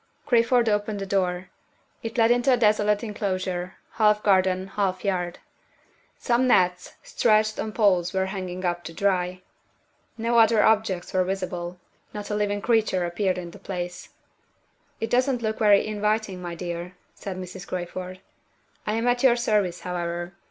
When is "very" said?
15.59-15.85